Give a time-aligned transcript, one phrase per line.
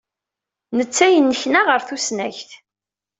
[0.77, 2.49] Netta yennekna ɣer tusnakt.